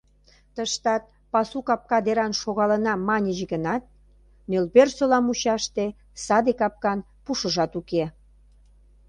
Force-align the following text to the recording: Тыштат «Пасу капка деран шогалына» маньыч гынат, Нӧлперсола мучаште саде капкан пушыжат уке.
Тыштат 0.55 1.03
«Пасу 1.31 1.59
капка 1.67 1.97
деран 2.05 2.33
шогалына» 2.41 2.93
маньыч 3.07 3.39
гынат, 3.51 3.83
Нӧлперсола 4.49 5.19
мучаште 5.25 5.85
саде 6.25 6.53
капкан 6.61 6.99
пушыжат 7.23 7.71
уке. 7.79 8.03